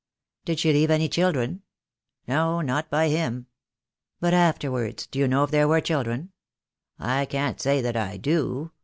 [0.45, 1.61] "Did she leave any children?"
[2.27, 3.45] "No, not by him."
[4.19, 6.31] "But afterwards— do you know if there were children?"
[6.97, 8.71] "I can't say that I do.